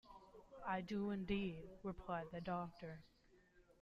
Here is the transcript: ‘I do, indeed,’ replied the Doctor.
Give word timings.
‘I 0.67 0.81
do, 0.81 1.11
indeed,’ 1.11 1.61
replied 1.83 2.25
the 2.31 2.41
Doctor. 2.41 3.03